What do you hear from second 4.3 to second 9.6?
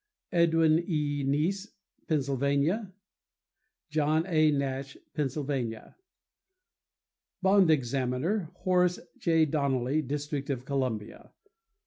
Nash, Pennsylvania. Bond Examiner.—Horace J.